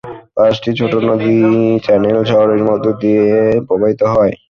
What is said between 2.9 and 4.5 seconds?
দিয়ে প্রবাহিত হয়।